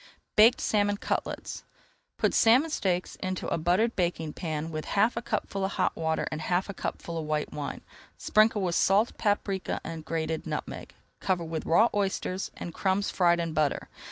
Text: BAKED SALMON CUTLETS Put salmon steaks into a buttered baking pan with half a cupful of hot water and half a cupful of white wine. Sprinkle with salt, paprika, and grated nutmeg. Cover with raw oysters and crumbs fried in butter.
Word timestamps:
BAKED 0.35 0.59
SALMON 0.59 0.97
CUTLETS 0.97 1.63
Put 2.17 2.33
salmon 2.33 2.71
steaks 2.71 3.17
into 3.17 3.47
a 3.49 3.59
buttered 3.59 3.95
baking 3.95 4.33
pan 4.33 4.71
with 4.71 4.85
half 4.97 5.15
a 5.15 5.21
cupful 5.21 5.63
of 5.63 5.73
hot 5.73 5.95
water 5.95 6.27
and 6.31 6.41
half 6.41 6.69
a 6.69 6.73
cupful 6.73 7.19
of 7.19 7.25
white 7.27 7.53
wine. 7.53 7.81
Sprinkle 8.17 8.63
with 8.63 8.73
salt, 8.73 9.15
paprika, 9.19 9.79
and 9.83 10.03
grated 10.03 10.47
nutmeg. 10.47 10.95
Cover 11.19 11.43
with 11.43 11.67
raw 11.67 11.87
oysters 11.93 12.49
and 12.57 12.73
crumbs 12.73 13.11
fried 13.11 13.39
in 13.39 13.53
butter. 13.53 13.89